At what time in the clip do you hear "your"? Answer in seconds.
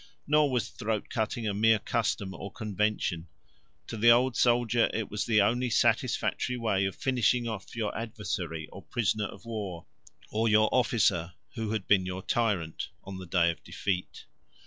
7.75-7.95, 10.49-10.69, 12.07-12.23